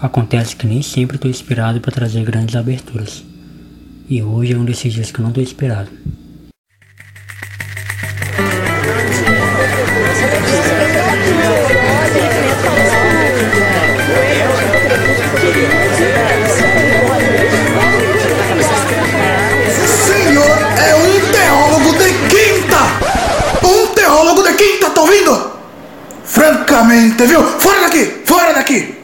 [0.00, 3.24] Acontece que nem sempre estou inspirado para trazer grandes aberturas.
[4.08, 5.90] E hoje é um desses dias que eu não estou inspirado.
[20.06, 23.66] Senhor é um teólogo de quinta!
[23.66, 25.50] Um teólogo de quinta, tá ouvindo?
[26.22, 27.42] Francamente, viu?
[27.42, 28.22] Fora daqui!
[28.24, 28.97] Fora daqui!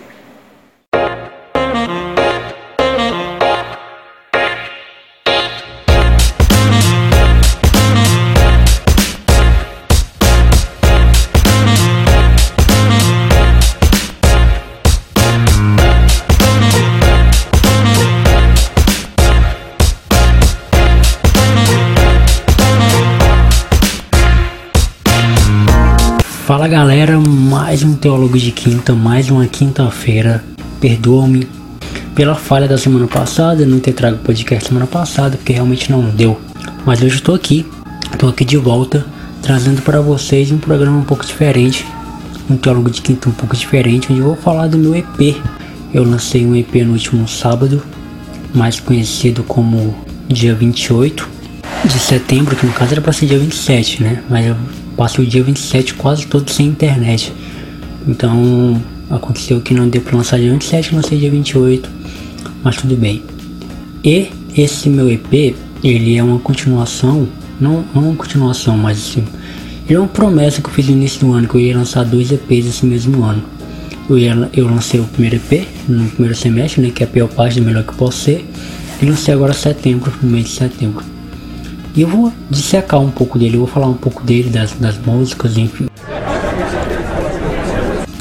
[26.87, 30.45] Galera, mais um Teólogo de Quinta, mais uma quinta-feira.
[30.83, 31.49] Perdoa-me
[32.15, 36.39] pela falha da semana passada, não ter trago podcast semana passada, porque realmente não deu.
[36.85, 37.65] Mas hoje tô aqui,
[38.19, 39.07] tô aqui de volta,
[39.41, 41.87] trazendo para vocês um programa um pouco diferente,
[42.51, 45.41] um Teólogo de Quinta um pouco diferente, onde eu vou falar do meu EP.
[45.91, 47.83] Eu lancei um EP no último sábado,
[48.55, 49.97] mais conhecido como
[50.29, 51.27] dia 28
[51.87, 54.23] de setembro, que no caso era para ser dia 27, né?
[54.29, 54.57] Mas eu
[54.97, 57.33] passei o dia 27 quase todo sem internet.
[58.07, 61.91] Então aconteceu que não deu para lançar dia 27, lancei dia 28,
[62.63, 63.23] mas tudo bem.
[64.05, 67.29] E esse meu EP, ele é uma continuação,
[67.61, 69.25] não, não uma continuação, mas assim,
[69.87, 72.05] ele é uma promessa que eu fiz no início do ano, que eu ia lançar
[72.05, 73.43] dois EPs esse mesmo ano.
[74.09, 77.29] Eu, ia, eu lancei o primeiro EP no primeiro semestre, né, que é a pior
[77.29, 78.45] parte melhor que posso ser,
[79.01, 81.14] e lancei agora setembro, no mês de setembro.
[81.97, 84.99] E eu vou dissecar um pouco dele, eu vou falar um pouco dele, das, das
[84.99, 85.87] músicas, enfim.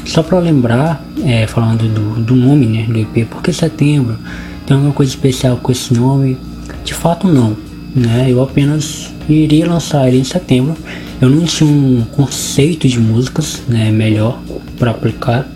[0.06, 4.16] Só para lembrar, é, falando do, do nome né, do EP, porque setembro
[4.64, 6.38] tem alguma coisa especial com esse nome?
[6.84, 7.56] De fato, não.
[7.96, 8.26] Né?
[8.28, 10.76] Eu apenas iria lançar ele em setembro.
[11.20, 14.38] Eu não tinha um conceito de músicas né, melhor
[14.78, 15.48] para aplicar.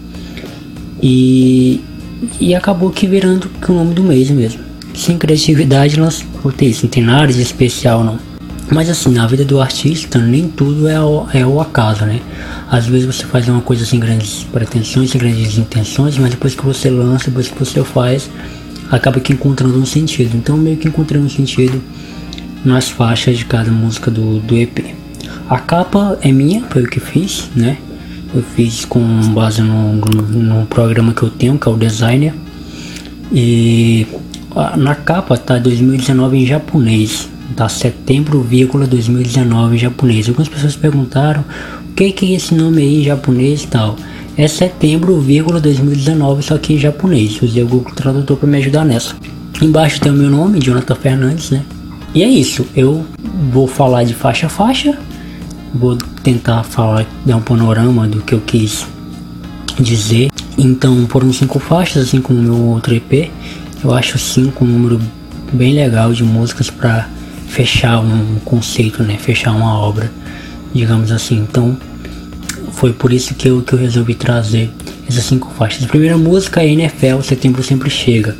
[1.00, 1.80] E,
[2.40, 4.67] e acabou que virando o nome do mês mesmo
[4.98, 6.24] sem criatividade nós
[6.60, 8.18] isso, não tem nada de especial não.
[8.70, 12.20] Mas assim, na vida do artista nem tudo é o, é o acaso, né?
[12.70, 16.64] Às vezes você faz uma coisa sem grandes pretensões, sem grandes intenções, mas depois que
[16.64, 18.28] você lança, depois que você faz,
[18.90, 20.36] acaba que encontrando um sentido.
[20.36, 21.80] Então meio que encontrei um sentido
[22.64, 24.94] nas faixas de cada música do, do EP.
[25.48, 27.78] A capa é minha, foi o que fiz, né?
[28.34, 29.00] Eu fiz com
[29.32, 32.34] base no, no programa que eu tenho, que é o Designer.
[33.32, 34.06] E
[34.76, 40.28] na capa tá 2019 em japonês, tá setembro, 2019 em japonês.
[40.28, 41.44] Algumas pessoas perguntaram
[41.88, 43.96] o que, que é esse nome aí em japonês e tal.
[44.36, 47.40] É setembro, 2019, só que em japonês.
[47.42, 49.14] Usei o Google Tradutor para me ajudar nessa.
[49.60, 51.64] Embaixo tem o meu nome, Jonathan Fernandes, né?
[52.14, 53.04] E é isso, eu
[53.52, 54.98] vou falar de faixa a faixa,
[55.74, 58.86] vou tentar falar, dar um panorama do que eu quis
[59.78, 60.30] dizer.
[60.56, 63.30] Então foram cinco faixas, assim como o meu outro EP.
[63.82, 65.00] Eu acho 5 um número
[65.52, 67.08] bem legal de músicas para
[67.48, 69.16] fechar um conceito, né?
[69.18, 70.10] Fechar uma obra,
[70.74, 71.36] digamos assim.
[71.36, 71.76] Então
[72.72, 74.70] foi por isso que eu, que eu resolvi trazer
[75.08, 75.84] essas cinco faixas.
[75.84, 78.36] A primeira música é NFL, Setembro Sempre Chega.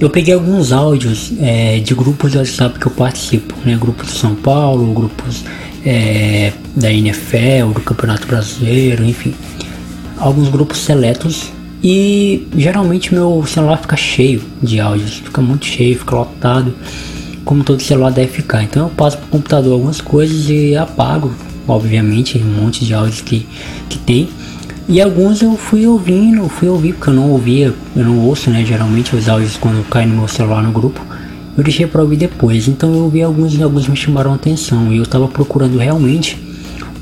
[0.00, 3.76] Eu peguei alguns áudios é, de grupos de WhatsApp que eu participo, né?
[3.78, 5.44] Grupos de São Paulo, grupos
[5.84, 9.34] é, da NFL, do Campeonato Brasileiro, enfim.
[10.16, 11.52] Alguns grupos seletos
[11.82, 16.74] e geralmente meu celular fica cheio de áudios, fica muito cheio, fica lotado,
[17.44, 18.62] como todo celular deve ficar.
[18.62, 21.32] Então eu passo pro computador algumas coisas e apago,
[21.66, 23.46] obviamente, um monte de áudios que,
[23.88, 24.28] que tem.
[24.88, 28.64] E alguns eu fui ouvindo, fui ouvir porque eu não ouvia, eu não ouço, né?
[28.64, 31.00] Geralmente os áudios quando caem no meu celular no grupo,
[31.56, 32.68] eu deixei para ouvir depois.
[32.68, 36.36] Então eu ouvi alguns e alguns me chamaram atenção e eu estava procurando realmente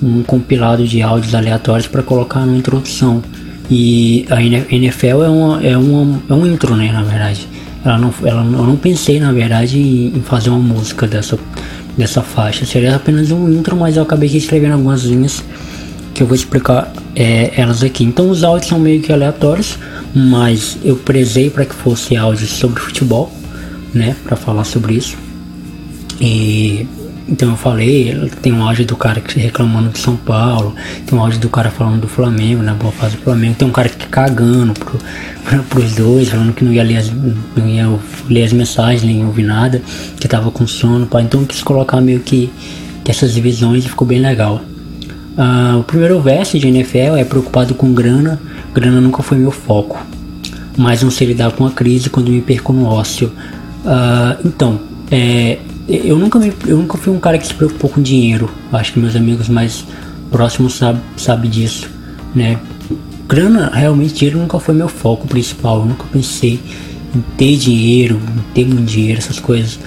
[0.03, 3.23] um compilado de áudios aleatórios para colocar na introdução.
[3.71, 7.47] E a NFL é, uma, é, uma, é um intro, né, na verdade.
[7.85, 11.39] Ela não, ela, eu não pensei, na verdade, em, fazer uma música dessa,
[11.97, 12.65] dessa faixa.
[12.65, 15.45] Seria apenas um intro, mas eu acabei escrevendo algumas linhas
[16.15, 18.05] que eu vou explicar é, elas aqui.
[18.05, 19.79] Então os áudios são meio que aleatórios,
[20.15, 23.31] mas eu prezei para que fosse áudios sobre futebol,
[23.95, 25.17] né, para falar sobre isso.
[26.21, 26.87] E
[27.29, 30.75] então eu falei, tem um áudio do cara reclamando de São Paulo,
[31.07, 33.71] tem um áudio do cara falando do Flamengo, na boa fase do Flamengo, tem um
[33.71, 34.99] cara que cagando pro,
[35.45, 37.87] pro, pros dois, falando que não ia, ler as, não ia
[38.31, 39.83] ler as mensagens, nem ouvir nada,
[40.19, 41.21] que tava com sono, pá.
[41.21, 42.51] então eu quis colocar meio que,
[43.05, 44.63] que essas divisões e ficou bem legal.
[45.37, 48.41] Uh, o primeiro verso de NFL é preocupado com grana,
[48.73, 49.99] grana nunca foi meu foco.
[50.79, 53.31] mas não sei lidar com a crise quando me perco no ócio.
[53.85, 58.03] Uh, então, é, eu nunca me, eu nunca fui um cara que se preocupou com
[58.03, 58.51] dinheiro.
[58.73, 59.85] Acho que meus amigos mais
[60.31, 61.89] próximos sabem sabe disso,
[62.35, 62.59] né?
[63.27, 65.81] Grana, realmente, dinheiro nunca foi meu foco principal.
[65.81, 66.61] Eu nunca pensei
[67.15, 69.79] em ter dinheiro, em ter muito dinheiro, essas coisas.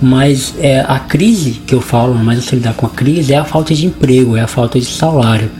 [0.00, 3.44] Mas é, a crise que eu falo, mas sei lidar com a crise, é a
[3.44, 5.50] falta de emprego, é a falta de salário,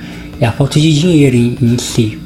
[0.40, 2.18] é a falta de dinheiro em, em si.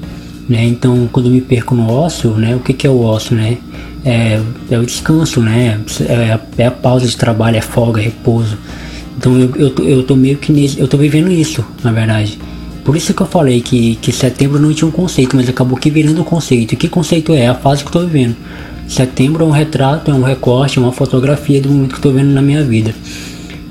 [0.48, 0.64] Né?
[0.64, 2.54] Então, quando eu me perco no ócio, né?
[2.54, 3.34] o que, que é o ócio?
[3.34, 3.58] Né?
[4.04, 4.40] É,
[4.70, 5.80] é o descanso, né?
[6.00, 8.58] É, é a pausa de trabalho, é folga, é repouso.
[9.16, 12.38] Então eu, eu, eu tô meio que nesse, eu tô vivendo isso, na verdade.
[12.84, 15.90] Por isso que eu falei que, que setembro não tinha um conceito, mas acabou que
[15.90, 16.74] virando um conceito.
[16.74, 17.46] E que conceito é?
[17.46, 18.36] A fase que eu tô vivendo.
[18.86, 22.10] Setembro é um retrato, é um recorte, é uma fotografia do momento que eu tô
[22.10, 22.94] vendo na minha vida.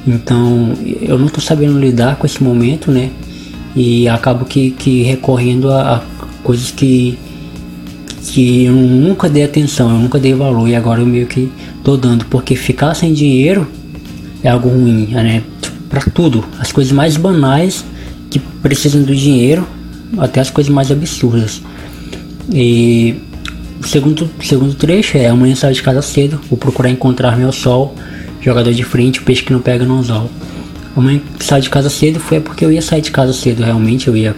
[0.08, 3.12] Então eu não tô sabendo lidar com esse momento, né?
[3.76, 6.02] E acabo que, que recorrendo a, a
[6.44, 7.18] coisas que,
[8.32, 11.52] que eu nunca dei atenção, eu nunca dei valor e agora eu meio que
[11.84, 12.26] tô dando.
[12.26, 13.68] Porque ficar sem dinheiro
[14.44, 15.44] é algo ruim, né?
[15.90, 16.44] Pra tudo.
[16.60, 17.86] As coisas mais banais
[18.30, 19.68] que precisam do dinheiro,
[20.18, 21.62] até as coisas mais absurdas.
[22.52, 23.16] E
[23.82, 27.96] o segundo, segundo trecho é amanhã saio de casa cedo, vou procurar encontrar meu sol,
[28.42, 30.30] jogador de frente, o peixe que não pega no anzol.
[30.96, 34.16] Amanhã sair de casa cedo foi porque eu ia sair de casa cedo, realmente eu
[34.16, 34.36] ia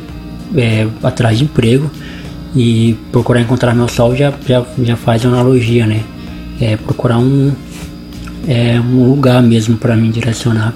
[0.55, 1.89] é, atrás de emprego
[2.55, 6.01] e procurar encontrar meu sol já, já, já faz analogia, né?
[6.61, 7.51] É, procurar um,
[8.47, 10.73] é, um lugar mesmo para me direcionar.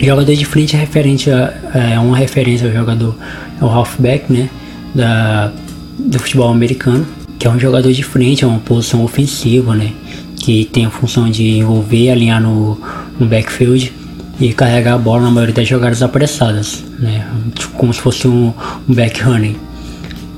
[0.00, 3.16] Jogador de frente é referente a, é uma referência ao jogador,
[3.60, 4.50] é o halfback, né,
[4.94, 5.50] da,
[5.98, 7.06] do futebol americano,
[7.38, 9.92] que é um jogador de frente, é uma posição ofensiva, né,
[10.36, 12.78] que tem a função de envolver, alinhar no,
[13.18, 13.90] no backfield
[14.38, 17.26] e carregar a bola na maioria das jogadas apressadas, né,
[17.74, 18.52] como se fosse um,
[18.86, 19.56] um back running.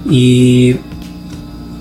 [0.06, 0.76] E,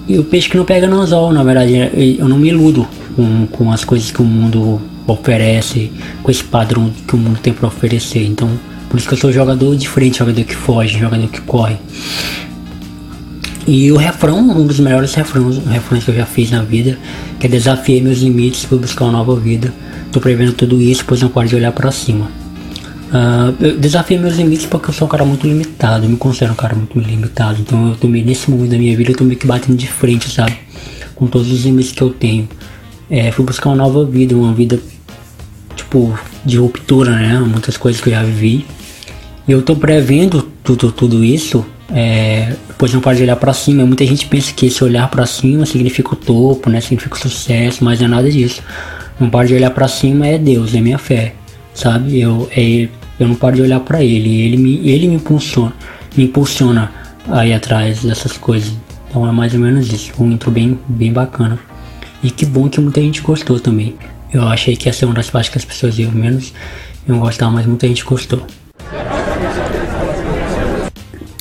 [0.07, 1.73] e o peixe que não pega no anzol, na verdade,
[2.17, 5.91] eu não me iludo com, com as coisas que o mundo oferece,
[6.21, 8.25] com esse padrão que o mundo tem para oferecer.
[8.25, 8.49] Então,
[8.89, 11.77] por isso que eu sou jogador de frente, jogador que foge, jogador que corre.
[13.65, 16.97] E o refrão, um dos melhores refrões, refrões que eu já fiz na vida,
[17.37, 19.73] que é desafiei meus limites para buscar uma nova vida.
[20.11, 22.31] Tô prevendo tudo isso, pois não pode olhar para cima.
[23.07, 26.53] Uh, eu desafiei meus limites porque eu sou um cara muito limitado, eu me considero
[26.53, 27.59] um cara muito limitado.
[27.61, 29.87] Então eu tô meio, nesse momento da minha vida, eu tô meio que batendo de
[29.87, 30.57] frente, sabe?
[31.15, 32.47] Com todos os limites que eu tenho
[33.09, 34.79] é, fui buscar uma nova vida, uma vida
[35.75, 37.39] tipo de ruptura, né?
[37.39, 38.65] Muitas coisas que eu já vivi.
[39.47, 41.65] E eu tô prevendo tudo, tudo isso.
[41.89, 43.85] É, depois não pode olhar para cima.
[43.85, 46.81] Muita gente pensa que esse olhar para cima significa o topo, né?
[46.81, 48.61] Significa o sucesso, mas não é nada disso.
[49.19, 51.33] Não pode olhar para cima é Deus, é minha fé,
[51.77, 52.19] sabe?
[52.19, 52.89] Eu, é,
[53.19, 54.41] eu não paro de olhar para Ele.
[54.41, 55.73] Ele me, ele me impulsiona,
[56.15, 56.91] me impulsiona
[57.29, 58.73] aí atrás dessas coisas.
[59.09, 60.11] Então é mais ou menos isso.
[60.19, 61.57] Um intro bem, bem bacana.
[62.23, 63.95] E que bom que muita gente gostou também.
[64.33, 66.51] Eu achei que ia ser uma das partes que as pessoas iam menos
[67.07, 68.45] iam gostar, mas muita gente gostou.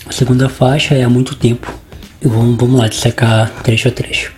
[0.06, 1.72] A segunda faixa é há muito tempo.
[2.22, 4.32] Vamos, vamos lá, dissecar trecho a trecho.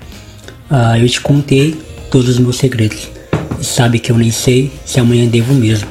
[0.70, 1.78] Ah, eu te contei
[2.10, 3.17] todos os meus segredos.
[3.60, 5.88] Sabe que eu nem sei se amanhã devo mesmo.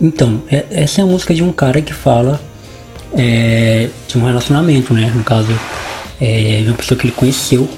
[0.00, 2.40] Então, é, essa é a música de um cara que fala
[3.12, 5.12] é, de um relacionamento, né?
[5.14, 5.52] No caso,
[6.20, 7.68] é, de uma pessoa que ele conheceu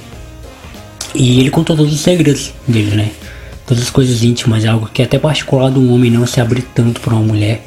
[1.15, 3.11] e ele contou todos os segredos dele, né?
[3.67, 6.63] Todas as coisas íntimas, algo que é até particular de um homem não se abrir
[6.75, 7.67] tanto para uma mulher.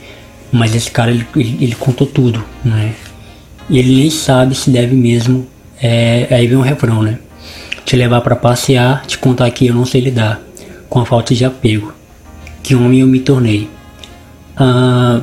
[0.51, 2.93] Mas esse cara, ele, ele, ele, contou tudo, né?
[3.69, 5.47] E ele nem sabe se deve mesmo.
[5.81, 7.19] É, aí vem um refrão, né?
[7.85, 10.41] Te levar para passear, te contar que eu não sei lidar
[10.89, 11.93] com a falta de apego.
[12.63, 13.69] Que homem eu me tornei.
[14.57, 15.21] Ah,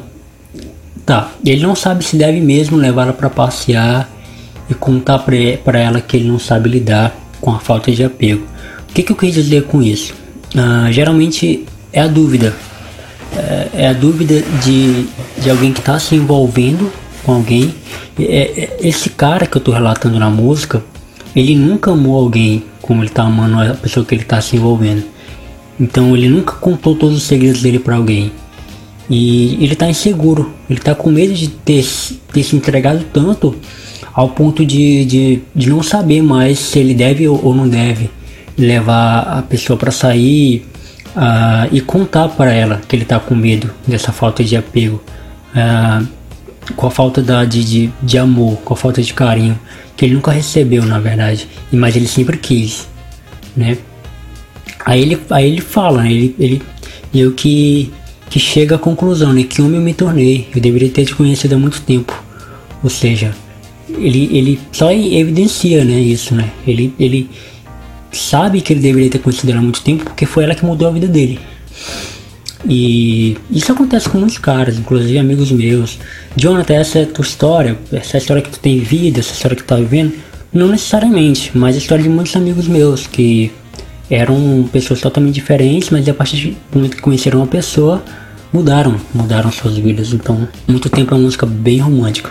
[1.05, 4.09] tá, ele não sabe se deve mesmo levar ela para passear
[4.71, 8.47] e contar para ela que ele não sabe lidar com a falta de apego.
[8.89, 10.15] O que, que eu quis dizer com isso?
[10.57, 12.55] Ah, geralmente é a dúvida.
[13.37, 15.07] É, é a dúvida de,
[15.39, 16.93] de alguém que está se envolvendo
[17.25, 17.75] com alguém.
[18.19, 20.83] É, é, esse cara que eu estou relatando na música,
[21.35, 25.05] ele nunca amou alguém como ele está amando a pessoa que ele está se envolvendo.
[25.81, 28.33] Então ele nunca contou todos os segredos dele para alguém.
[29.09, 31.85] E ele está inseguro, ele está com medo de ter,
[32.33, 33.55] ter se entregado tanto
[34.13, 38.11] ao ponto de, de, de não saber mais se ele deve ou não deve
[38.57, 40.67] levar a pessoa para sair
[41.17, 45.03] uh, e contar para ela que ele está com medo dessa falta de apego,
[45.55, 46.07] uh,
[46.77, 49.59] com a falta da, de, de, de amor, com a falta de carinho
[49.97, 52.89] que ele nunca recebeu na verdade, mas ele sempre quis,
[53.57, 53.77] né?
[54.85, 56.11] Aí ele, aí ele fala, né?
[56.11, 56.63] ele, ele
[57.15, 57.93] eu que
[58.29, 59.43] que chega à conclusão, né?
[59.43, 62.25] Que homem eu me tornei, eu deveria ter te conhecido há muito tempo,
[62.83, 63.35] ou seja,
[63.91, 66.51] ele, ele só evidencia, né, isso, né?
[66.67, 67.29] Ele, ele
[68.11, 70.89] sabe que ele deveria ter conhecido ela há muito tempo porque foi ela que mudou
[70.89, 71.39] a vida dele.
[72.69, 75.99] E isso acontece com muitos caras, inclusive amigos meus.
[76.37, 79.33] Jonathan, essa é a tua história, essa é a história que tu tem vida, essa
[79.33, 80.13] história que tu tá vivendo.
[80.53, 83.51] Não necessariamente, mas a história de muitos amigos meus que
[84.11, 88.03] eram pessoas totalmente diferentes, mas a partir do momento que conheceram uma pessoa,
[88.53, 90.13] mudaram, mudaram suas vidas.
[90.13, 92.31] Então, muito tempo é uma música bem romântica.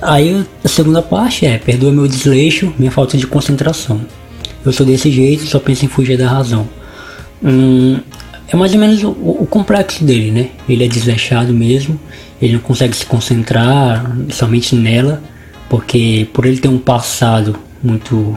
[0.00, 4.00] Aí a segunda parte é perdoa meu desleixo, minha falta de concentração.
[4.64, 6.68] Eu sou desse jeito, só penso em fugir da razão.
[7.42, 7.98] Hum,
[8.48, 10.48] é mais ou menos o, o, complexo dele, né?
[10.68, 12.00] Ele é desleixado mesmo,
[12.40, 15.22] ele não consegue se concentrar somente nela,
[15.68, 18.36] porque por ele ter um passado muito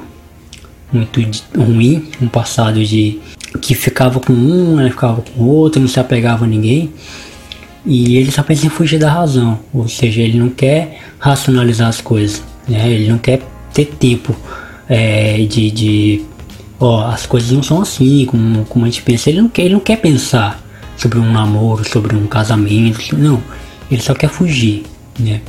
[0.92, 1.22] muito
[1.58, 3.22] ruim, um passado de
[3.62, 6.92] que ficava com um, né, ficava com outro, não se apegava a ninguém.
[7.86, 12.02] E ele só pensa em fugir da razão, ou seja, ele não quer racionalizar as
[12.02, 12.92] coisas, né?
[12.92, 13.42] Ele não quer
[13.74, 14.36] ter tempo
[14.88, 16.22] é, de, de
[16.82, 19.30] ó, as coisas não são assim como, como a gente pensa.
[19.30, 20.62] Ele não quer, ele não quer pensar
[20.98, 23.42] sobre um namoro, sobre um casamento, não.
[23.90, 24.84] Ele só quer fugir,
[25.20, 25.42] né?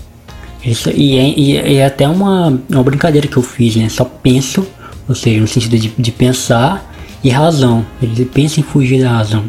[0.64, 3.88] Isso, e, é, e é, é até uma, uma brincadeira que eu fiz, né?
[3.88, 4.66] Só penso,
[5.08, 7.84] ou seja, no sentido de, de pensar e razão.
[8.00, 9.44] Ele pensa em fugir da razão,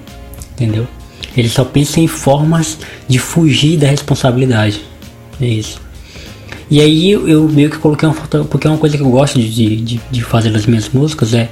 [0.54, 0.88] entendeu?
[1.36, 4.82] Ele só pensa em formas de fugir da responsabilidade.
[5.42, 5.82] É isso.
[6.70, 9.40] E aí eu meio que coloquei uma foto, porque é uma coisa que eu gosto
[9.40, 11.50] de, de, de fazer nas minhas músicas, é,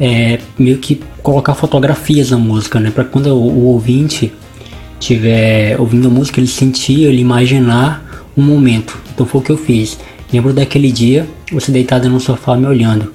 [0.00, 2.90] é, meio que colocar fotografias na música, né?
[2.90, 4.32] Pra quando o, ouvinte
[4.98, 8.98] estiver ouvindo a música, ele sentir, ele imaginar um momento.
[9.12, 9.98] Então foi o que eu fiz.
[10.32, 13.12] Lembro daquele dia, você deitada no sofá me olhando.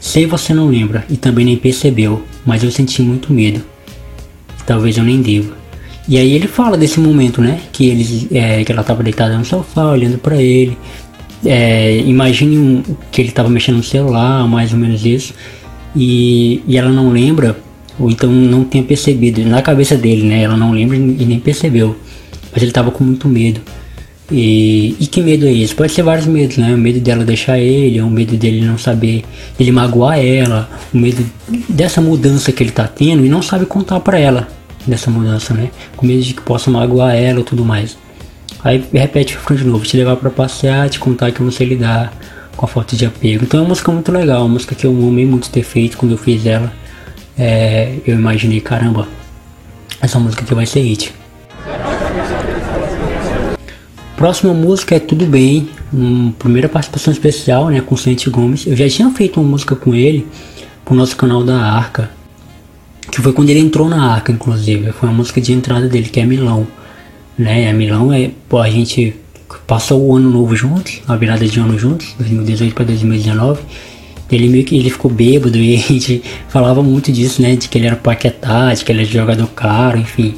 [0.00, 3.62] Sei você não lembra e também nem percebeu, mas eu senti muito medo.
[4.66, 5.54] Talvez eu nem deva.
[6.06, 7.60] E aí ele fala desse momento, né?
[7.72, 10.76] Que, eles, é, que ela estava deitada no sofá, olhando para ele.
[11.44, 15.34] É, imagine um, que ele estava mexendo no celular, mais ou menos isso.
[15.94, 17.56] E, e ela não lembra,
[17.98, 19.44] ou então não tinha percebido.
[19.44, 20.42] Na cabeça dele, né?
[20.42, 21.96] Ela não lembra e nem percebeu.
[22.52, 23.60] Mas ele estava com muito medo.
[24.30, 25.74] E, e, que medo é esse?
[25.74, 26.74] Pode ser vários medos, né?
[26.74, 29.22] O medo dela deixar ele, o medo dele não saber,
[29.60, 31.24] ele magoar ela, o medo
[31.68, 34.48] dessa mudança que ele tá tendo e não sabe contar para ela
[34.86, 35.70] dessa mudança, né?
[35.94, 37.98] Com medo de que possa magoar ela e tudo mais.
[38.62, 42.10] Aí repete o de novo, te levar para passear, te contar que você lidar
[42.56, 43.44] com a falta de apego.
[43.44, 46.12] Então é uma música muito legal, uma música que eu amei muito ter feito quando
[46.12, 46.72] eu fiz ela.
[47.36, 49.08] É, eu imaginei, caramba,
[50.00, 51.12] essa música que vai ser hit.
[54.16, 58.66] Próxima música é Tudo Bem, uma primeira participação especial né, com Santi Gomes.
[58.66, 60.26] Eu já tinha feito uma música com ele
[60.84, 62.10] pro nosso canal da Arca,
[63.10, 64.92] que foi quando ele entrou na arca, inclusive.
[64.92, 66.66] Foi uma música de entrada dele, que é Milão.
[67.36, 67.68] Né?
[67.68, 69.14] A Milão é, pô, a gente
[69.66, 73.60] passou o ano novo juntos, a virada de ano juntos, 2018 para 2019.
[74.30, 77.56] Ele meio que ele ficou bêbado e a gente falava muito disso, né?
[77.56, 80.34] De que ele era paquetá, de que ele era jogador caro, enfim.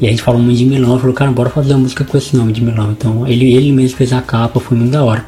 [0.00, 2.36] E a gente falou muito de Milão, falou, cara, bora fazer uma música com esse
[2.36, 2.92] nome de Milão.
[2.92, 5.24] Então ele, ele mesmo fez a capa, foi muito da hora.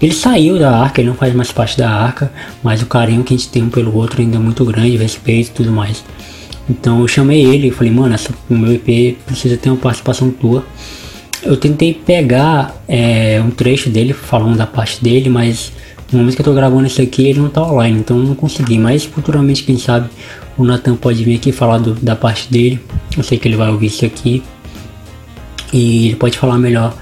[0.00, 3.34] Ele saiu da arca, ele não faz mais parte da arca, mas o carinho que
[3.34, 6.02] a gente tem um pelo outro ainda é muito grande, respeito e tudo mais.
[6.68, 10.30] Então eu chamei ele e falei, mano, essa, o meu EP precisa ter uma participação
[10.30, 10.64] tua.
[11.42, 15.72] Eu tentei pegar é, um trecho dele falando da parte dele, mas
[16.12, 18.34] no momento que eu tô gravando isso aqui ele não tá online, então eu não
[18.34, 18.78] consegui.
[18.78, 20.08] Mas futuramente, quem sabe,
[20.56, 22.80] o Nathan pode vir aqui falar do, da parte dele.
[23.16, 24.42] Eu sei que ele vai ouvir isso aqui.
[25.72, 26.94] E ele pode falar melhor.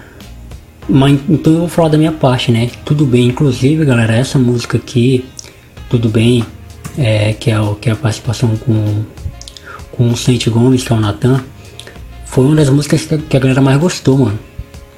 [0.89, 2.71] Mas então eu vou falar da minha parte, né?
[2.85, 5.25] Tudo bem, inclusive galera, essa música aqui,
[5.91, 6.45] tudo bem,
[6.97, 9.05] é, que, é o, que é a participação com
[9.99, 11.43] com o Sente Gomes, que é o Natan,
[12.31, 14.39] foi uma das músicas que a galera mais gostou, mano.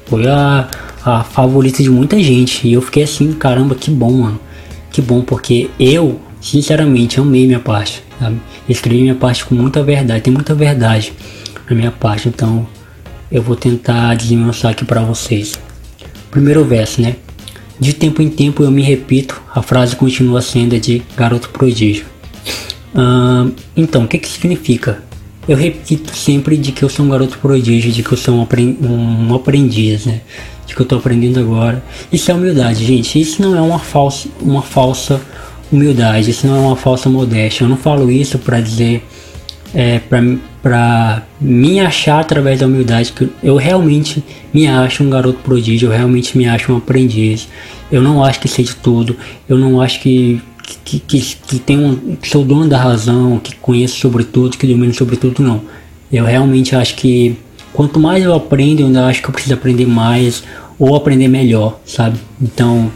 [0.07, 0.69] Foi a,
[1.05, 2.67] a favorita de muita gente.
[2.67, 4.41] E eu fiquei assim, caramba, que bom, mano.
[4.91, 8.03] Que bom, porque eu, sinceramente, amei minha parte.
[8.19, 8.41] Sabe?
[8.69, 11.13] Escrevi minha parte com muita verdade, tem muita verdade
[11.69, 12.67] na minha parte, então
[13.31, 15.59] eu vou tentar desmenuzar aqui para vocês.
[16.31, 17.17] Primeiro verso, né?
[17.79, 22.05] De tempo em tempo eu me repito, a frase continua sendo de garoto prodígio
[23.77, 25.03] então, o que que significa?
[25.49, 28.47] Eu repito sempre de que eu sou um garoto prodígio, de que eu sou um,
[29.29, 30.21] um aprendiz, né?
[30.67, 31.83] De que eu tô aprendendo agora.
[32.13, 33.21] Isso é humildade, gente.
[33.21, 35.21] Isso não é uma falsa, uma falsa
[35.73, 37.65] humildade, isso não é uma falsa modéstia.
[37.65, 39.05] Eu não falo isso para dizer,
[39.75, 45.89] é, pra me achar através da humildade, que eu realmente me acho um garoto prodígio,
[45.89, 47.49] eu realmente me acho um aprendiz.
[47.91, 49.17] Eu não acho que sei de tudo,
[49.49, 50.41] eu não acho que
[50.79, 54.67] que, que, que tem um, que sou dono da razão, que conheço sobre tudo, que
[54.67, 55.63] domino sobre tudo, não.
[56.13, 57.37] Eu realmente acho que
[57.73, 60.43] quanto mais eu aprendo, eu ainda acho que eu preciso aprender mais.
[60.79, 62.19] ou aprender melhor, sabe?
[62.41, 62.91] Então,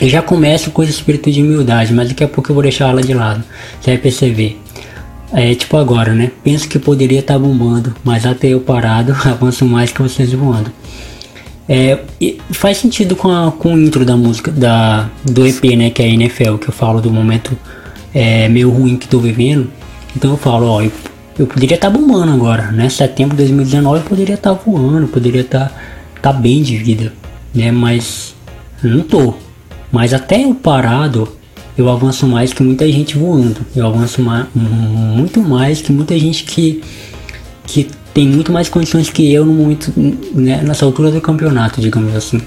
[0.00, 2.88] eu já começo com esse espírito de humildade, mas daqui a pouco eu vou deixar
[2.88, 3.42] ela de lado.
[3.80, 4.60] Você vai perceber.
[5.32, 6.30] É tipo agora, né?
[6.44, 10.70] Penso que poderia estar tá bombando, mas até eu parado, avanço mais que vocês voando.
[11.68, 11.98] É,
[12.50, 15.90] faz sentido com, a, com o intro da música, da, do EP, né?
[15.90, 17.56] Que é a NFL, que eu falo do momento
[18.14, 19.70] é, meio ruim que tô vivendo.
[20.16, 20.92] Então eu falo, ó, eu,
[21.38, 22.88] eu poderia estar tá bombando agora, né?
[22.88, 25.74] Setembro de 2019 eu poderia estar tá voando, poderia estar tá,
[26.20, 27.12] tá bem de vida,
[27.54, 27.70] né?
[27.70, 28.34] Mas
[28.82, 29.34] não tô.
[29.90, 31.28] Mas até eu parado,
[31.76, 33.60] eu avanço mais que muita gente voando.
[33.74, 36.82] Eu avanço ma muito mais que muita gente que,
[37.66, 42.14] que tem muito mais condições que eu no momento, né, nessa altura do campeonato, digamos
[42.14, 42.40] assim.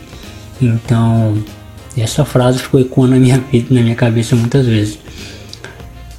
[0.62, 1.38] Então,
[1.98, 5.00] essa frase ficou ecoando na minha, na minha cabeça muitas vezes.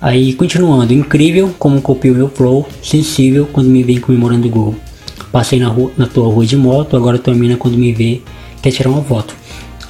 [0.01, 4.75] Aí, continuando, incrível como copio meu flow, sensível quando me vem comemorando o gol.
[5.33, 8.21] Passei na, rua, na tua rua de moto, agora tua mina quando me vê
[8.63, 9.35] quer tirar uma foto.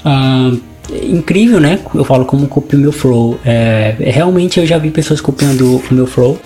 [0.04, 0.52] Ah,
[1.02, 1.78] incrível, né?
[1.94, 3.38] Eu falo como copio meu flow.
[3.44, 6.38] É, realmente eu já vi pessoas copiando o meu flow,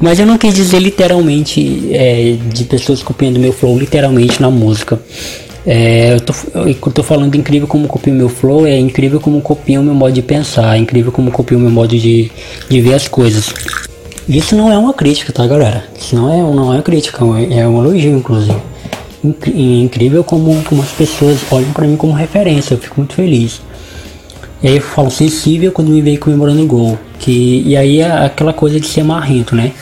[0.00, 5.00] mas eu não quis dizer literalmente é, de pessoas copiando meu flow literalmente na música.
[5.66, 9.80] É, eu, tô, eu tô falando incrível como copio meu flow, é incrível como copio
[9.80, 12.30] o meu modo de pensar, é incrível como copio o meu modo de,
[12.68, 13.52] de ver as coisas.
[14.28, 15.84] Isso não é uma crítica, tá galera?
[15.98, 18.56] Isso não é, não é crítica, é um elogio inclusive.
[19.54, 23.60] incrível como, como as pessoas olham para mim como referência, eu fico muito feliz.
[24.62, 26.98] E aí eu falo sensível quando me veio comemorando o gol.
[27.18, 29.72] Que, e aí é aquela coisa de ser marrento, né?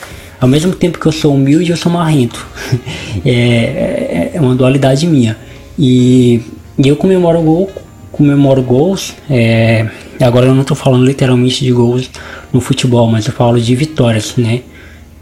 [0.40, 2.46] Ao mesmo tempo que eu sou humilde, eu sou marrento.
[3.24, 5.36] é, é, é uma dualidade minha.
[5.78, 6.42] E,
[6.78, 7.70] e eu comemoro gol,
[8.12, 9.14] comemoro gols.
[9.30, 9.86] É,
[10.20, 12.10] agora eu não estou falando literalmente de gols
[12.52, 14.62] no futebol, mas eu falo de vitórias, né?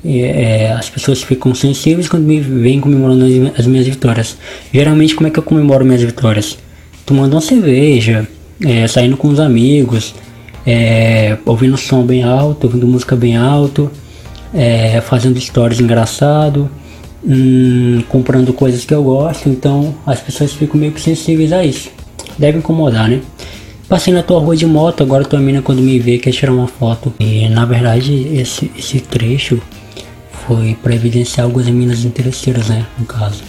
[0.04, 4.36] É, as pessoas ficam sensíveis quando me vêm comemorando as, as, minhas vitórias.
[4.72, 6.58] Geralmente, como é que eu comemoro minhas vitórias?
[7.06, 8.26] Tomando uma cerveja,
[8.64, 10.14] é, saindo com os amigos,
[10.66, 13.90] é, ouvindo som bem alto, ouvindo música bem alto,
[14.54, 16.70] é, fazendo stories engraçado
[17.24, 21.90] hum, comprando coisas que eu gosto, então as pessoas ficam meio que sensíveis a isso.
[22.38, 23.20] Deve incomodar, né?
[23.88, 26.66] Passei na tua rua de moto, agora tua mina quando me vê quer tirar uma
[26.66, 27.12] foto.
[27.20, 29.60] E na verdade esse, esse trecho
[30.46, 32.86] foi para evidenciar algumas minas interesseiras, né?
[32.98, 33.42] No caso.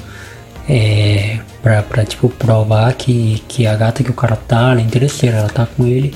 [0.67, 4.83] É, pra, pra tipo provar que, que a gata que o cara tá, ela é
[4.83, 6.13] interesseira, ela tá com ele.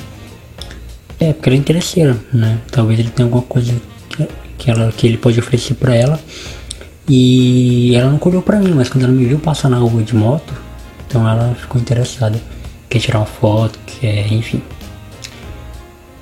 [1.19, 2.59] É, porque ela é interesseira, né?
[2.69, 3.73] Talvez ele tenha alguma coisa
[4.09, 6.19] que, que, ela, que ele pode oferecer pra ela
[7.09, 10.13] e ela não olhou pra mim, mas quando ela me viu passar na rua de
[10.13, 10.53] moto,
[11.07, 12.39] então ela ficou interessada.
[12.89, 14.61] Quer tirar uma foto, quer, enfim.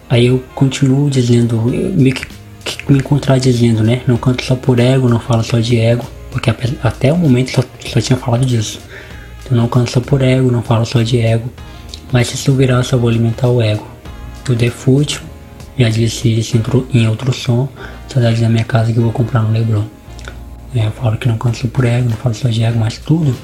[0.07, 2.27] Aí eu continuo dizendo, meio que,
[2.63, 4.01] que me contradizendo, né?
[4.07, 6.51] Não canto só por ego, não falo só de ego, porque
[6.83, 8.79] até o momento só, só tinha falado disso.
[9.45, 11.51] Então não canto só por ego, não falo só de ego,
[12.11, 13.87] mas se virar só vou alimentar o ego.
[14.43, 15.21] Tudo é fútil,
[15.77, 16.59] já disse isso
[16.93, 17.69] em outro som,
[18.07, 19.83] saudade da minha casa que eu vou comprar no Leblon.
[20.75, 23.35] É, eu falo que não canso por ego, não falo só de ego, mas tudo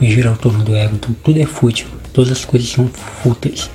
[0.00, 3.70] gira ao torno do ego, então tudo é fútil, todas as coisas são fúteis.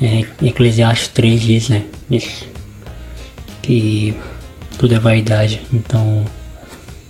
[0.00, 2.46] É, Eclesiastes 3 diz, né, isso,
[3.62, 4.16] que
[4.78, 6.24] tudo é vaidade, então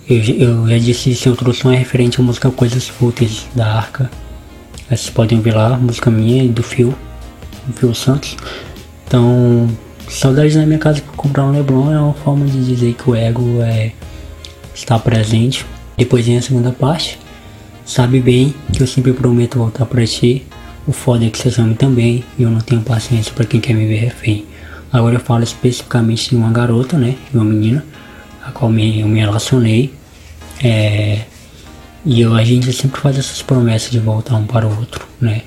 [0.07, 4.09] eu, eu já disse esse outro som é referente à música Coisas Fúteis da Arca.
[4.87, 6.95] Vocês podem ver lá, música minha e do Fio,
[7.65, 8.37] do Fio Santos.
[9.07, 9.67] Então,
[10.07, 13.15] saudades na minha casa por comprar um Leblon é uma forma de dizer que o
[13.15, 13.93] ego é
[14.75, 15.65] está presente.
[15.97, 17.17] Depois vem a segunda parte.
[17.83, 20.45] Sabe bem que eu sempre prometo voltar para ti.
[20.85, 23.73] O foda é que você ama também e eu não tenho paciência para quem quer
[23.73, 24.45] me ver refém.
[24.93, 27.15] Agora eu falo especificamente de uma garota, né?
[27.31, 27.83] De uma menina,
[28.45, 29.93] a qual me, eu me relacionei.
[30.63, 31.21] É,
[32.05, 35.41] e eu, a gente sempre faz essas promessas de voltar um para o outro, né?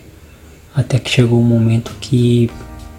[0.75, 2.51] Até que chegou um momento que,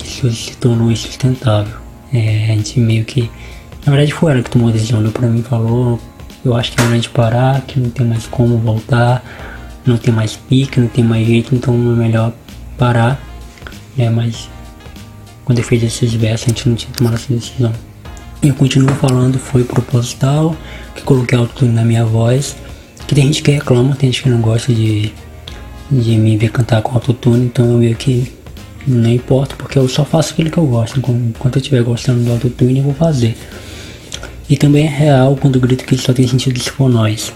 [0.03, 1.77] isso se tornou insustentável.
[2.13, 3.29] É, a gente meio que.
[3.85, 5.99] Na verdade foi ela que tomou a decisão, olhou pra mim e falou,
[6.43, 9.23] eu acho que é hora de parar, que não tem mais como voltar,
[9.85, 12.33] não tem mais pique, não tem mais jeito, então é melhor
[12.77, 13.21] parar,
[13.95, 14.09] né?
[14.09, 14.49] Mas
[15.45, 17.73] quando eu fiz esses versos a gente não tinha tomado essa decisão.
[18.41, 20.55] Eu continuo falando, foi proposital,
[20.95, 22.55] que coloquei autotune na minha voz,
[23.05, 25.11] que tem gente que reclama, tem gente que não gosta de,
[25.91, 28.31] de me ver cantar com autotune, então eu meio que
[28.87, 30.99] não importa, porque eu só faço aquilo que eu gosto.
[30.99, 33.35] Enquanto eu estiver gostando do autotune, eu vou fazer.
[34.49, 37.33] E também é real quando grito que só tem sentido se for nós.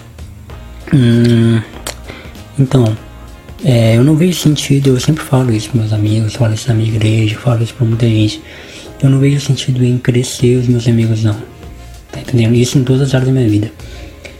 [0.92, 1.60] Hum,
[2.58, 2.96] então,
[3.64, 6.74] é, eu não vejo sentido, eu sempre falo isso para meus amigos, falo isso na
[6.74, 8.42] minha igreja, falo isso pra muita gente.
[9.02, 11.36] Eu não vejo sentido em crescer os meus amigos, não.
[12.10, 12.54] Tá entendendo?
[12.54, 13.70] Isso em todas as áreas da minha vida.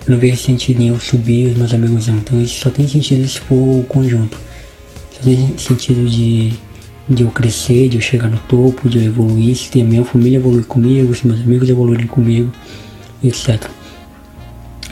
[0.06, 2.16] eu não vejo sentido em eu subir os meus amigos não.
[2.16, 4.38] Então isso só tem sentido se for o conjunto.
[5.12, 6.52] Só tem sentido de,
[7.08, 10.36] de eu crescer, de eu chegar no topo, de eu evoluir, se a minha família
[10.36, 12.52] evoluir comigo, se meus amigos evoluírem comigo,
[13.22, 13.68] etc.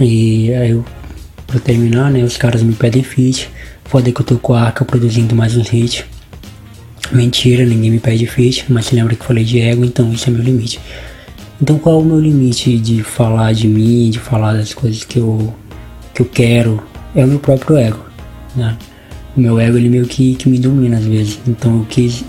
[0.00, 0.84] E aí eu,
[1.46, 3.48] pra terminar, né, os caras me pedem feat.
[3.84, 6.04] Foda que eu tô com a Arca produzindo mais uns hits.
[7.12, 10.32] Mentira, ninguém me pede feat, mas se lembra que falei de ego, então isso é
[10.32, 10.80] meu limite.
[11.60, 15.18] Então qual é o meu limite de falar de mim, de falar das coisas que
[15.18, 15.52] eu,
[16.14, 16.82] que eu quero?
[17.14, 18.00] É o meu próprio ego,
[18.56, 18.78] né?
[19.36, 21.38] O meu ego ele meio que, que me domina às vezes.
[21.46, 22.24] Então eu quis,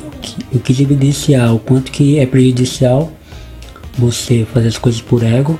[0.53, 3.11] eu quis evidenciar o quanto que é prejudicial
[3.97, 5.57] você fazer as coisas por ego,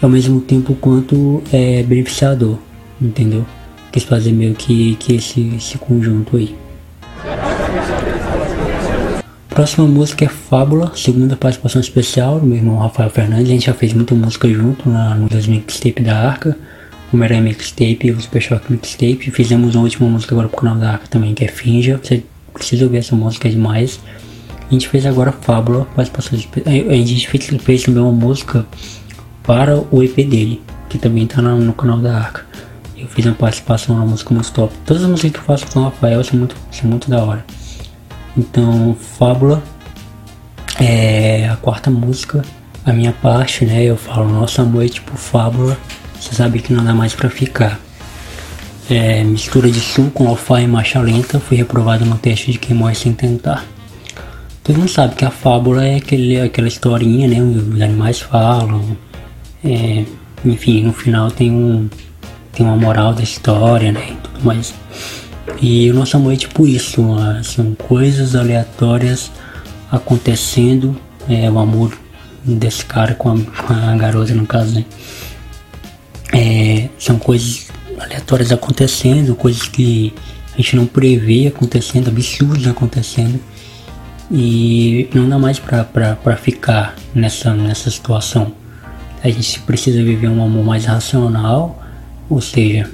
[0.00, 2.58] ao mesmo tempo quanto é beneficiador,
[3.00, 3.44] entendeu?
[3.92, 6.63] Quis fazer meio que, que esse, esse conjunto aí.
[9.54, 13.46] Próxima música é Fábula, segunda participação especial do meu irmão Rafael Fernandes.
[13.46, 16.58] A gente já fez muita música junto na, no 2000 mixtape da Arca,
[17.12, 19.30] o Meré Mixtape e o Super Shock Mixtape.
[19.30, 22.00] Fizemos uma última música agora pro canal da Arca também, que é Finja.
[22.02, 24.00] Você precisa ouvir essa música, demais.
[24.68, 26.90] A gente fez agora Fábula, participação especial.
[26.90, 28.66] A gente fez, fez também uma música
[29.44, 32.44] para o EP dele, que também tá no, no canal da Arca.
[32.98, 34.74] Eu fiz uma participação na música muito top.
[34.84, 37.44] Todas as músicas que eu faço com o Rafael são muito, são muito da hora.
[38.36, 39.62] Então, Fábula
[40.80, 42.42] é a quarta música.
[42.84, 43.84] A minha parte, né?
[43.84, 45.78] Eu falo, nosso amor é tipo Fábula.
[46.20, 47.80] Você sabe que não dá mais pra ficar.
[48.90, 51.38] É, mistura de sul com alfa e marcha lenta.
[51.40, 53.64] Fui reprovado no teste de quem morre sem tentar.
[54.62, 57.40] Todo mundo sabe que a fábula é aquele, aquela historinha, né?
[57.40, 58.96] Os animais falam.
[59.64, 60.04] É,
[60.44, 61.88] enfim, no final tem um
[62.54, 64.10] tem uma moral da história, né?
[64.10, 64.74] E tudo mais.
[65.60, 67.02] E o nosso amor é tipo isso,
[67.42, 69.30] são coisas aleatórias
[69.90, 70.96] acontecendo,
[71.28, 71.96] é o amor
[72.44, 74.84] desse cara com a, com a garota no caso, né?
[76.32, 80.12] É, são coisas aleatórias acontecendo, coisas que
[80.54, 83.40] a gente não prevê acontecendo, absurdos acontecendo.
[84.30, 88.52] E não dá mais pra, pra, pra ficar nessa, nessa situação.
[89.22, 91.82] A gente precisa viver um amor mais racional,
[92.28, 92.90] ou seja,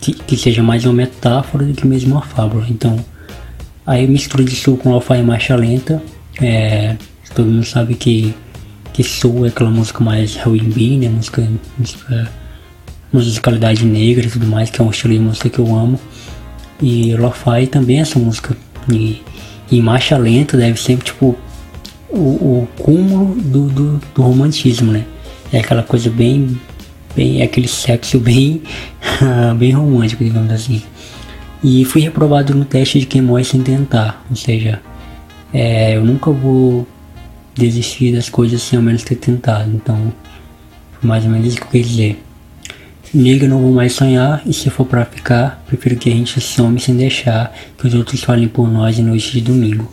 [0.00, 2.66] que, que, seja mais uma metáfora do que mesmo uma fábula.
[2.68, 2.98] Então,
[3.86, 6.02] aí mistura de soul com alfa e marcha lenta.
[6.40, 6.96] É,
[7.34, 8.34] todo mundo sabe que,
[8.92, 11.08] que soul é aquela música mais R&B, né?
[11.08, 11.46] Música,
[11.78, 12.32] música,
[13.12, 15.98] musicalidade negra e tudo mais, que é um estilo de música que eu amo.
[16.80, 18.56] E lo-fi também é essa música.
[18.92, 19.22] E,
[19.70, 21.36] e marcha lenta deve sempre, tipo,
[22.08, 25.04] o, o cúmulo do, do, do romantismo, né?
[25.52, 26.58] É aquela coisa bem
[27.16, 28.62] bem aquele sexo bem
[29.56, 30.82] bem romântico, digamos assim.
[31.62, 34.80] E fui reprovado no teste de quem sem tentar, ou seja,
[35.52, 36.86] é, eu nunca vou
[37.54, 39.70] desistir das coisas sem ao menos ter tentado.
[39.74, 40.12] Então,
[41.02, 42.22] mais ou menos isso que eu quis dizer.
[43.14, 46.78] Nega, não vou mais sonhar, e se for pra ficar, prefiro que a gente some
[46.78, 49.90] sem deixar que os outros falem por nós em noite de domingo.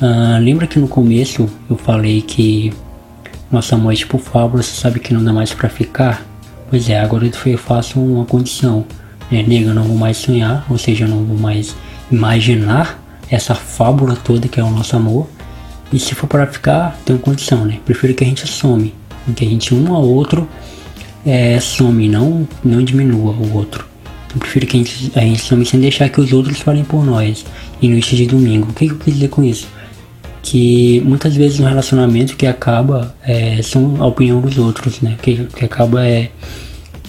[0.00, 2.72] Ah, lembra que no começo eu falei que
[3.50, 6.24] nossa amor é tipo fábula, você sabe que não dá mais pra ficar?
[6.74, 8.84] Pois é, agora eu faço uma condição.
[9.30, 9.44] Né?
[9.46, 11.72] Nega, eu não vou mais sonhar, ou seja, eu não vou mais
[12.10, 15.28] imaginar essa fábula toda que é o nosso amor.
[15.92, 17.78] E se for para ficar, tem uma condição, né?
[17.84, 18.92] Prefiro que a gente some,
[19.36, 20.48] que a gente um ao outro
[21.24, 23.86] é, some, não, não diminua o outro.
[24.34, 27.06] Eu prefiro que a gente, a gente some sem deixar que os outros falem por
[27.06, 27.46] nós.
[27.80, 28.70] E noite de domingo.
[28.70, 29.68] O que, que eu quis dizer com isso?
[30.44, 35.16] Que muitas vezes um relacionamento que acaba é, são a opinião dos outros, né?
[35.20, 36.30] Que, que acaba é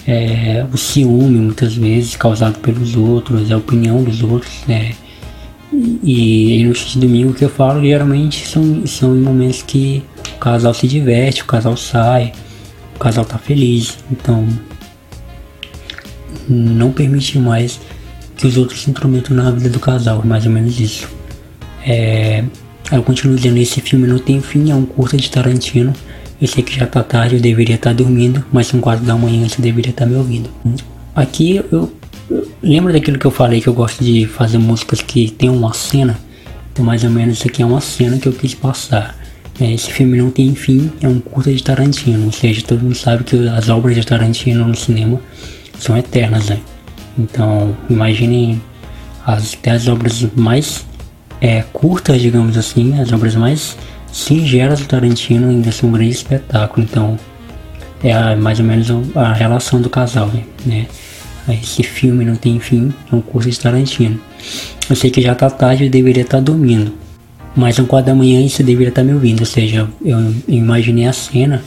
[0.06, 4.94] é, o ciúme muitas vezes causado pelos outros, a opinião dos outros, né?
[6.02, 10.02] E, e no de domingo que eu falo geralmente são, são momentos que
[10.36, 12.32] o casal se diverte, o casal sai,
[12.94, 14.46] o casal tá feliz, então
[16.48, 17.80] não permite mais
[18.36, 21.08] que os outros se intrometam na vida do casal, mais ou menos isso.
[21.84, 22.44] É,
[22.92, 25.92] eu continuo dizendo, esse filme não tem fim, é um curta de Tarantino
[26.40, 29.16] eu sei que já tá tarde, eu deveria estar tá dormindo, mas são quatro da
[29.16, 30.50] manhã, você deveria estar tá me ouvindo.
[31.14, 31.90] Aqui eu,
[32.30, 35.72] eu lembro daquilo que eu falei que eu gosto de fazer músicas que tem uma
[35.72, 36.18] cena.
[36.72, 39.16] Então mais ou menos isso aqui é uma cena que eu quis passar.
[39.58, 42.94] É, esse filme não tem fim, é um curta de Tarantino, ou seja, todo mundo
[42.94, 45.18] sabe que as obras de Tarantino no cinema
[45.78, 46.60] são eternas, né?
[47.18, 48.60] Então imaginem
[49.24, 50.84] as, até as obras mais
[51.46, 53.76] é, curtas, digamos assim, as obras mais
[54.12, 56.84] singelas do Tarantino ainda são um grande espetáculo.
[56.84, 57.18] Então,
[58.02, 60.30] é mais ou menos a relação do casal,
[60.64, 60.86] né?
[61.48, 64.20] Esse filme não tem fim, é um curso de Tarantino.
[64.90, 66.92] Eu sei que já tá tarde, eu deveria estar tá dormindo.
[67.54, 69.40] Mas são quatro da manhã você deveria estar tá me ouvindo.
[69.40, 71.62] Ou seja, eu, eu imaginei a cena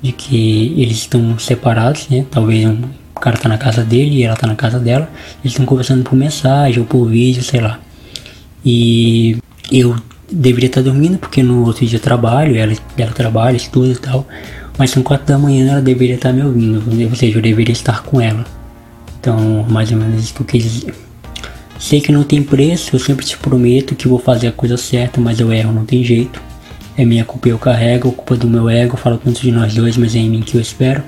[0.00, 2.24] de que eles estão separados, né?
[2.30, 2.82] Talvez um
[3.16, 5.10] o cara tá na casa dele e ela tá na casa dela,
[5.42, 7.80] eles estão conversando por mensagem ou por vídeo, sei lá.
[8.64, 9.38] E
[9.70, 9.96] eu
[10.30, 14.26] deveria estar dormindo porque no outro dia eu trabalho, ela, ela trabalha, estuda e tal.
[14.76, 18.02] Mas são quatro da manhã ela deveria estar me ouvindo, ou seja, eu deveria estar
[18.04, 18.44] com ela.
[19.20, 20.94] Então, mais ou menos isso que eu quis dizer.
[21.78, 25.20] Sei que não tem preço, eu sempre te prometo que vou fazer a coisa certa,
[25.20, 26.40] mas eu erro, não tem jeito.
[26.96, 29.96] É minha culpa, eu carrego, a culpa do meu ego, falo tanto de nós dois,
[29.96, 31.02] mas é em mim que eu espero.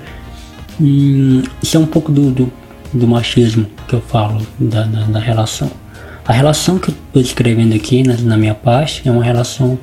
[0.79, 2.53] Hum, isso é um pouco do, do,
[2.93, 5.69] do machismo que eu falo, da, da, da, relação.
[6.25, 9.77] A relação que eu estou escrevendo aqui na, na minha parte é uma relação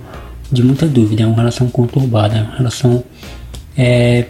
[0.50, 3.04] de muita dúvida, é uma relação conturbada, é uma relação
[3.76, 4.26] é,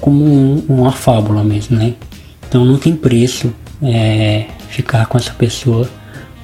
[0.00, 1.94] como um, uma fábula mesmo, né?
[2.48, 5.88] Então não tem preço é, ficar com essa pessoa,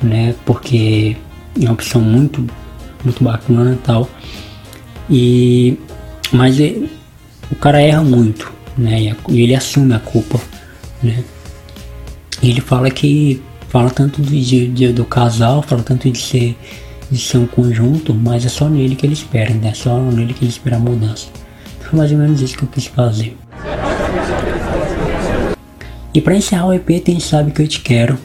[0.02, 0.34] né?
[0.44, 1.16] Porque
[1.60, 2.44] é uma opção muito,
[3.04, 4.08] muito bacana e tal.
[5.10, 5.78] E,
[6.32, 6.90] mas ele,
[7.50, 9.14] o cara erra muito, né?
[9.28, 10.40] E ele assume a culpa,
[11.02, 11.22] né?
[12.42, 13.40] E ele fala que
[13.72, 16.54] fala tanto de, de, do casal, fala tanto de ser
[17.10, 19.68] de ser um conjunto, mas é só nele que ele espera, né?
[19.68, 21.26] É só nele que ele espera a mudança.
[21.80, 23.36] Foi mais ou menos isso que eu quis fazer.
[26.14, 28.18] E para encerrar o EP tem Sabe Que Eu Te Quero,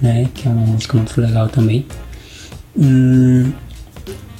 [0.00, 0.28] né?
[0.34, 1.84] Que é uma música muito legal também.
[2.76, 3.52] Hum,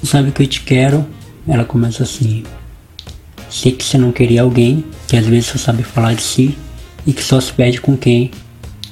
[0.04, 1.06] Sabe Que Eu Te Quero,
[1.46, 2.44] ela começa assim.
[3.50, 6.56] Sei que você não queria alguém, que às vezes só sabe falar de si
[7.04, 8.30] e que só se pede com quem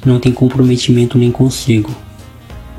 [0.07, 1.90] não tem comprometimento nem consigo.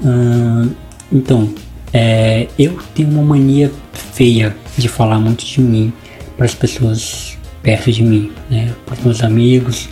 [0.03, 0.69] Hum,
[1.11, 1.53] então,
[1.93, 5.93] é, eu tenho uma mania feia de falar muito de mim
[6.35, 8.73] para as pessoas perto de mim, né?
[8.85, 9.89] Para os meus amigos,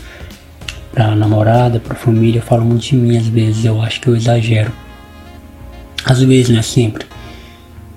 [0.92, 4.72] pra namorada, pra família, falam muito de mim às vezes, eu acho que eu exagero.
[6.06, 7.06] Às vezes, não é sempre.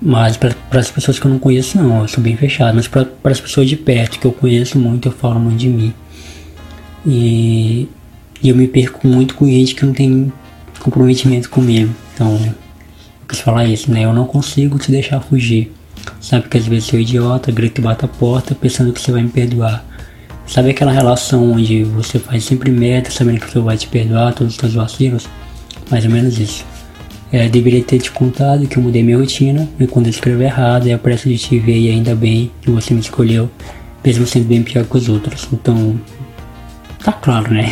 [0.01, 2.75] Mas para as pessoas que eu não conheço, não, eu sou bem fechado.
[2.75, 5.93] Mas para as pessoas de perto que eu conheço muito, eu falo muito de mim.
[7.05, 7.87] E,
[8.41, 10.31] e eu me perco muito com gente que não tem
[10.79, 11.93] comprometimento comigo.
[12.13, 12.53] Então, eu
[13.27, 14.05] quis falar isso, né?
[14.05, 15.71] Eu não consigo te deixar fugir.
[16.21, 19.21] Sabe que às vezes sou idiota, grito e bato a porta pensando que você vai
[19.21, 19.85] me perdoar.
[20.47, 24.53] Sabe aquela relação onde você faz sempre meta, sabendo que você vai te perdoar todos
[24.53, 25.27] os seus vacilos?
[25.91, 26.65] Mais ou menos isso.
[27.31, 30.87] É, deveria ter te contado que eu mudei minha rotina e quando eu escrevo errado
[30.87, 33.51] é a pressa de te ver e ainda bem que você me escolheu,
[34.03, 35.47] mesmo sendo bem pior que os outros.
[35.53, 35.99] Então,
[37.03, 37.71] tá claro, né?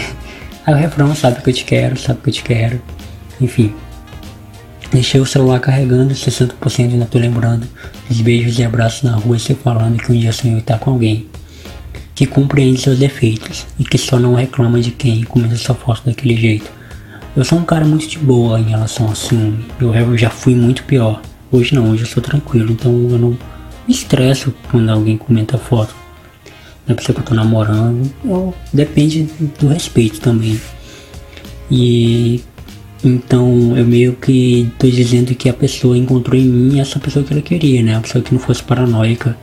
[0.68, 2.82] Aí o refrão sabe que eu te quero, sabe que eu te quero.
[3.40, 3.74] Enfim.
[4.92, 7.66] Deixei o celular carregando 60% e ainda tô lembrando
[8.10, 10.92] dos beijos e abraços na rua e você falando que um dia sonhou estar com
[10.92, 11.26] alguém
[12.14, 16.36] que compreende seus defeitos e que só não reclama de quem começa sua foto daquele
[16.36, 16.70] jeito.
[17.34, 20.84] Eu sou um cara muito de boa em relação a assim, eu já fui muito
[20.84, 21.22] pior.
[21.50, 23.30] Hoje não, hoje eu sou tranquilo, então eu não
[23.88, 25.96] me estresso quando alguém comenta foto
[26.88, 28.10] da pessoa que eu tô namorando.
[28.26, 29.28] Ou, depende
[29.60, 30.60] do respeito também.
[31.70, 32.42] E
[33.04, 37.34] então eu meio que tô dizendo que a pessoa encontrou em mim essa pessoa que
[37.34, 37.96] ela queria, né?
[37.96, 39.38] A pessoa que não fosse paranoica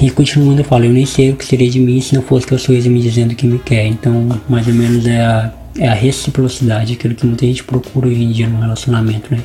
[0.00, 2.46] e continuando, eu falo, eu nem sei o que seria de mim se não fosse
[2.46, 3.86] que eu sou me dizendo que me quer.
[3.86, 8.22] Então, mais ou menos é a, é a reciprocidade, aquilo que muita gente procura hoje
[8.22, 9.40] em dia no relacionamento, né?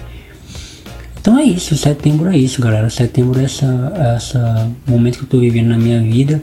[1.20, 2.90] Então é isso, setembro é isso, galera.
[2.90, 6.42] Setembro é essa, essa momento que eu tô vivendo na minha vida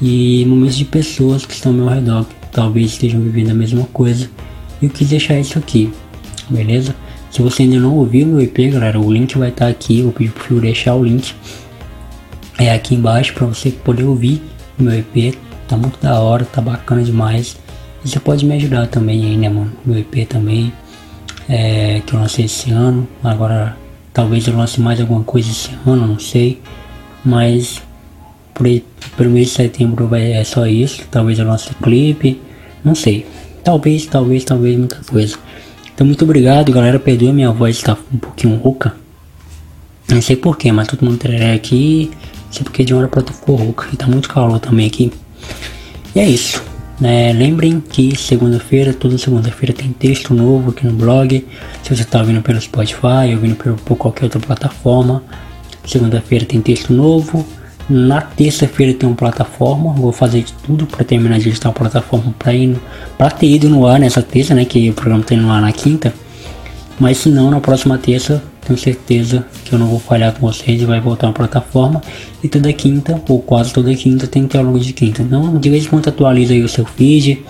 [0.00, 3.84] e momentos de pessoas que estão ao meu redor, que talvez estejam vivendo a mesma
[3.92, 4.30] coisa.
[4.80, 5.92] E eu quis deixar isso aqui,
[6.48, 6.94] beleza?
[7.30, 9.98] Se você ainda não ouviu meu EP, galera, o link vai estar tá aqui.
[9.98, 11.34] Eu vou pedir pro Fio deixar o link
[12.58, 14.42] é aqui embaixo para você poder ouvir
[14.78, 15.34] o meu EP.
[15.66, 17.56] Tá muito da hora, tá bacana demais.
[18.04, 19.72] E você pode me ajudar também aí, né, mano?
[19.84, 20.72] Meu EP também.
[21.48, 23.08] É, que eu lancei esse ano.
[23.22, 23.76] Agora
[24.12, 26.60] talvez eu lance mais alguma coisa esse ano, não sei.
[27.24, 27.82] Mas
[28.54, 28.66] por,
[29.16, 31.02] pelo mês de setembro vai, é só isso.
[31.10, 32.40] Talvez eu lance clipe.
[32.84, 33.26] Não sei.
[33.62, 35.36] Talvez, talvez, talvez muita coisa.
[35.94, 36.98] Então muito obrigado, galera.
[36.98, 38.94] Perdoa minha voz tá um pouquinho rouca.
[40.08, 42.10] Não sei porquê, mas todo mundo tereré aqui.
[42.50, 43.86] Sei porque de uma hora pra outra ficou rouca.
[43.92, 45.12] E tá muito calor também aqui.
[46.14, 46.69] E é isso.
[47.00, 47.32] Né?
[47.32, 51.46] Lembrem que segunda-feira, toda segunda-feira tem texto novo aqui no blog.
[51.82, 55.22] Se você está ouvindo pelo Spotify, ouvindo por, por qualquer outra plataforma,
[55.86, 57.46] segunda-feira tem texto novo.
[57.88, 59.92] Na terça-feira tem uma plataforma.
[59.94, 62.34] Vou fazer de tudo para terminar de editar a plataforma
[63.16, 64.64] para ter ido no ar nessa terça, né?
[64.64, 66.12] Que o programa tem no ar na quinta.
[67.00, 70.80] Mas se não, na próxima terça tenho certeza que eu não vou falhar com vocês
[70.80, 72.02] e vai voltar a plataforma.
[72.42, 75.22] E toda quinta, ou quase toda quinta, tem teólogo de quinta.
[75.22, 77.42] Então, de vez em quando atualiza aí o seu feed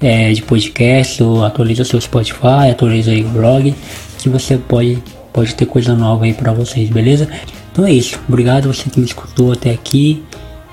[0.00, 3.74] é, de podcast, ou atualiza o seu Spotify, atualiza aí o blog,
[4.18, 7.28] que você pode, pode ter coisa nova aí para vocês, beleza?
[7.72, 8.18] Então é isso.
[8.28, 10.22] Obrigado você que me escutou até aqui.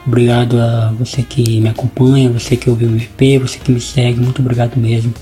[0.05, 4.19] Obrigado a você que me acompanha, você que ouviu o EP, você que me segue,
[4.19, 5.13] muito obrigado mesmo.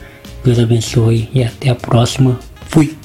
[0.43, 2.39] Deus abençoe e até a próxima.
[2.67, 3.04] Fui!